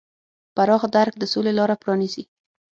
[0.55, 2.23] پراخ درک د سولې لاره پرانیزي.